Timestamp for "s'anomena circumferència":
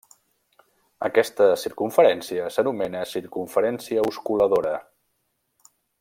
2.55-4.07